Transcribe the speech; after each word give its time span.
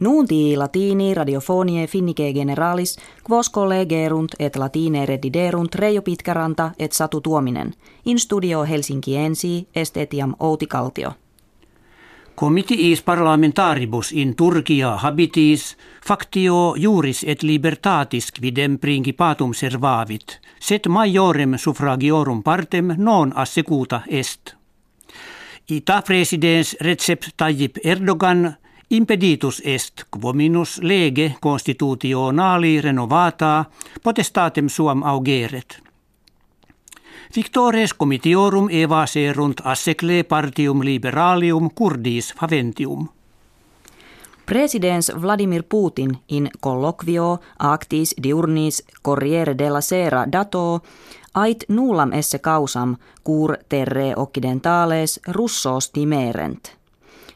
Nunti 0.00 0.56
latini 0.56 1.14
radiofonie 1.14 1.86
finnike 1.86 2.32
generalis, 2.32 2.96
quos 3.30 3.50
collegerunt 3.50 4.32
et 4.38 4.56
latine 4.56 5.06
rediderunt 5.06 5.74
Reijo 5.74 6.02
Pitkäranta 6.02 6.70
et 6.78 6.92
Satu 6.92 7.20
Tuominen. 7.20 7.74
In 8.04 8.18
studio 8.18 8.64
Helsinki 8.64 9.16
ensi 9.16 9.68
est 9.74 9.96
etiam 9.96 10.34
Outi 10.40 10.66
Kaltio. 10.66 11.12
Comitiis 12.40 13.02
parlamentaribus 13.02 14.12
in 14.12 14.36
Turkia 14.36 14.96
habitis 14.96 15.76
factio 16.06 16.74
juris 16.76 17.24
et 17.28 17.42
libertatis 17.42 18.32
quidem 18.32 18.78
principatum 18.78 19.52
servavit, 19.54 20.40
set 20.60 20.88
majorem 20.88 21.54
suffragiorum 21.56 22.42
partem 22.42 22.94
non 22.96 23.32
assecuta 23.36 24.00
est. 24.08 24.54
Ita 25.70 26.02
presidens 26.02 26.76
Recep 26.80 27.22
Tayyip 27.36 27.76
Erdogan 27.84 28.56
impeditus 28.90 29.62
est 29.64 30.02
quominus 30.10 30.78
lege 30.82 31.34
constitutionali 31.40 32.80
renovata 32.80 33.64
potestatem 34.02 34.68
suam 34.68 35.02
augeret. 35.02 35.82
Victores 37.36 37.94
comitiorum 37.94 38.68
evaserunt 38.70 39.60
assecle 39.64 40.24
partium 40.24 40.84
liberalium 40.84 41.70
curdis 41.74 42.34
faventium. 42.40 43.08
Presidents 44.46 45.12
Vladimir 45.20 45.64
Putin 45.68 46.18
in 46.28 46.50
colloquio 46.60 47.38
actis 47.58 48.14
diurnis 48.22 48.84
Corriere 49.02 49.58
della 49.58 49.80
Sera 49.80 50.26
dato 50.32 50.82
ait 51.34 51.64
nullam 51.68 52.12
esse 52.12 52.38
causam 52.38 52.96
cur 53.24 53.56
terre 53.68 54.12
occidentales 54.16 55.20
russos 55.26 55.90
timerent– 55.90 56.68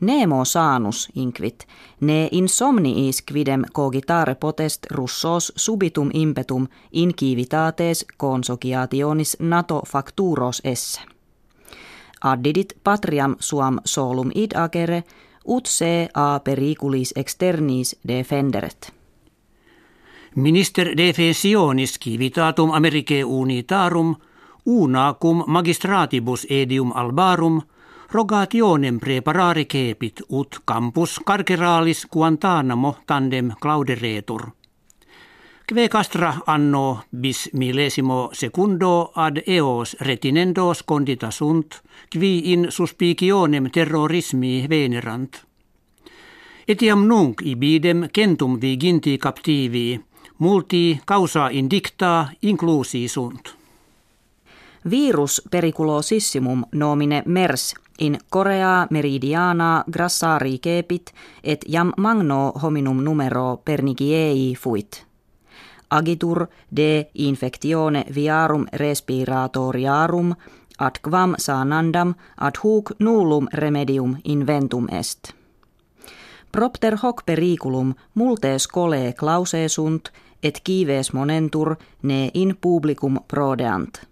Nemo 0.00 0.44
sanus 0.44 1.08
inquit, 1.14 1.66
ne 2.00 2.28
insomniis 2.32 3.22
quidem 3.22 3.64
cogitare 3.72 4.34
potest 4.34 4.86
russos 4.90 5.52
subitum 5.56 6.10
impetum 6.14 6.66
incivitates 6.92 8.06
consociationis 8.16 9.36
nato 9.40 9.82
facturos 9.86 10.62
esse. 10.64 11.00
Addidit 12.20 12.72
patriam 12.84 13.36
suam 13.40 13.78
solum 13.84 14.30
id 14.34 14.56
agere, 14.56 15.02
ut 15.44 15.66
se 15.66 16.08
a 16.14 16.40
periculis 16.44 17.12
externis 17.16 17.96
defenderet. 18.08 18.92
Minister 20.36 20.96
defensionis 20.96 21.98
civitatum 22.04 22.70
Americae 22.70 23.24
unitarum, 23.24 24.16
una 24.66 25.14
cum 25.20 25.44
magistratibus 25.46 26.46
edium 26.50 26.92
albarum– 26.94 27.62
rogationem 28.10 28.98
preparare 28.98 29.64
cepit 29.66 30.22
ut 30.28 30.60
campus 30.64 31.20
carceralis 31.24 32.06
Guantanamo 32.10 32.96
tandem 33.06 33.52
clauderetur. 33.60 34.50
Kve 35.66 35.88
castra 35.88 36.40
anno 36.46 37.04
bis 37.10 37.50
millesimo 37.52 38.30
secundo 38.32 39.12
ad 39.14 39.42
eos 39.46 39.94
retinendos 40.00 40.82
condita 40.82 41.30
sunt, 41.30 41.82
qui 42.08 42.52
in 42.52 42.66
suspicionem 42.70 43.70
terrorismi 43.70 44.66
venerant. 44.68 45.46
Etiam 46.66 47.06
nunc 47.06 47.40
ibidem 47.42 48.08
centum 48.10 48.58
viginti 48.58 49.16
captivi, 49.18 50.00
multi 50.38 51.00
causa 51.04 51.48
indicta 51.50 52.32
inclusi 52.40 53.06
sunt. 53.08 53.59
Virus 54.84 55.42
periculosissimum 55.50 56.64
nomine 56.72 57.22
MERS 57.26 57.74
in 57.98 58.18
Korea 58.30 58.86
meridiana 58.90 59.84
grassari 59.92 60.58
kepit 60.58 61.12
et 61.44 61.64
jam 61.68 61.92
magno 61.96 62.52
hominum 62.62 63.04
numero 63.04 63.62
pernigiei 63.64 64.54
fuit. 64.54 65.04
Agitur 65.90 66.46
de 66.76 67.10
infectione 67.14 68.04
viarum 68.14 68.66
respiratoriarum 68.72 70.34
ad 70.78 71.00
quam 71.02 71.34
sanandam 71.38 72.14
ad 72.38 72.54
huc 72.64 72.90
nullum 72.98 73.48
remedium 73.52 74.16
inventum 74.24 74.86
est. 74.90 75.32
Propter 76.52 76.96
hoc 77.02 77.22
periculum 77.26 77.94
multes 78.14 78.68
cole 78.68 79.12
clause 79.12 79.68
sunt 79.68 80.12
et 80.42 80.60
kives 80.64 81.12
monentur 81.12 81.76
ne 82.02 82.30
in 82.34 82.56
publicum 82.60 83.18
prodeant. 83.28 84.09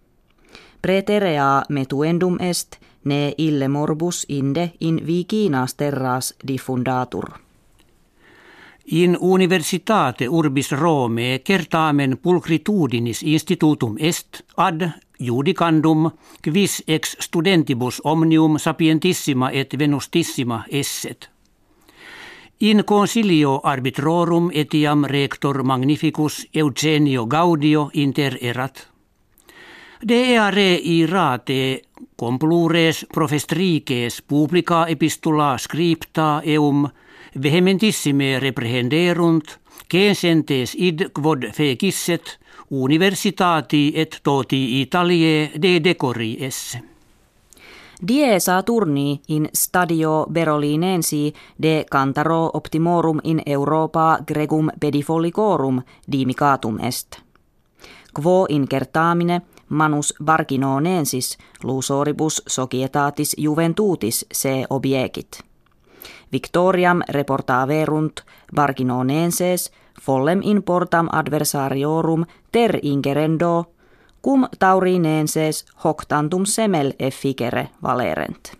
Preterea 0.83 1.63
metuendum 1.69 2.37
est– 2.41 2.79
ne 3.09 3.35
ille 3.39 3.69
morbus 3.69 4.27
inde 4.29 4.73
in 4.81 5.01
viginas 5.07 5.75
terras 5.75 6.35
diffundatur. 6.49 7.25
In 8.87 9.19
universitate 9.21 10.29
urbis 10.29 10.73
Rome 10.73 11.41
kertaamen 11.45 12.19
pulcritudinis 12.23 13.23
institutum 13.23 13.97
est 13.99 14.43
ad 14.57 14.91
judicandum 15.21 16.11
quis 16.43 16.83
ex 16.89 17.17
studentibus 17.21 18.01
omnium 18.05 18.59
sapientissima 18.59 19.51
et 19.51 19.79
venustissima 19.79 20.65
esset. 20.71 21.31
In 22.61 22.85
consilio 22.85 23.61
arbitrorum 23.63 24.51
etiam 24.55 25.05
rector 25.05 25.63
magnificus 25.63 26.47
Eugenio 26.55 27.27
Gaudio 27.27 27.91
inter 27.95 28.39
erat. 28.41 28.89
De 30.01 30.15
eare 30.15 30.75
irate 30.75 31.83
Complures 32.17 33.07
profestrices 33.13 34.23
publica 34.23 34.87
epistula 34.87 35.57
scripta 35.59 36.41
eum 36.45 36.87
vehementissime 37.43 38.39
reprehenderunt, 38.39 39.59
censentes 39.91 40.75
id 40.79 41.11
quod 41.13 41.49
fecisset 41.51 42.39
universitati 42.71 43.93
et 43.95 44.21
toti 44.23 44.81
Italie 44.81 45.51
de 45.63 45.81
decori 45.81 46.37
esse. 46.41 46.83
Die 48.09 48.41
Saturni 48.41 49.21
in 49.29 49.49
stadio 49.53 50.27
Berolinensi 50.31 51.33
de 51.63 51.85
cantaro 51.91 52.51
optimorum 52.55 53.19
in 53.25 53.43
Europa 53.47 54.19
gregum 54.27 54.71
pedifolicorum 54.81 55.83
dimicatum 56.13 56.79
est. 56.79 57.19
Quo 58.13 58.47
in 58.49 58.69
kertaamine 58.69 59.43
manus 59.69 60.15
varginonensis 60.27 61.39
lusoribus 61.63 62.43
societatis 62.47 63.35
juventutis 63.39 64.27
se 64.33 64.65
obiekit. 64.71 65.41
Victoriam 66.33 67.03
reportaverunt 67.09 68.21
varginonenses 68.57 69.73
follem 70.03 70.41
in 70.45 70.63
portam 70.63 71.09
adversariorum 71.13 72.25
ter 72.53 72.79
ingerendo, 72.83 73.65
cum 74.23 74.49
taurinenses 74.59 75.65
hoc 75.85 76.05
tantum 76.09 76.47
semel 76.47 76.93
efficere 76.99 77.69
valerent. 77.83 78.53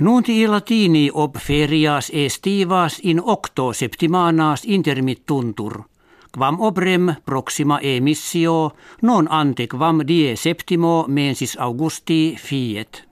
Nunti 0.00 0.48
latini 0.48 1.10
ob 1.14 1.36
ferias 1.38 2.10
estivas 2.14 3.00
in 3.02 3.22
octo 3.24 3.72
septimanas 3.72 4.62
intermittuntur– 4.64 5.82
quam 6.32 6.60
obrem 6.60 7.14
proxima 7.24 7.78
emissio 7.82 8.72
non 9.02 9.26
ante 9.30 9.66
quam 9.66 10.00
die 10.08 10.36
septimo 10.36 11.04
mensis 11.08 11.56
Augusti 11.60 12.36
fiet. 12.38 13.04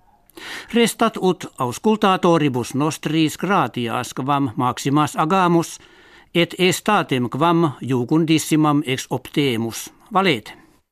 Restat 0.75 1.17
ut 1.21 1.47
auscultatoribus 1.59 2.75
nostris 2.75 3.37
gratias 3.39 4.15
quam 4.15 4.51
maximas 4.57 5.17
agamus 5.17 5.79
et 6.35 6.55
estatem 6.59 7.29
quam 7.31 7.73
jucundissimam 7.81 8.83
ex 8.87 9.07
optemus. 9.11 9.91
Valete. 10.13 10.60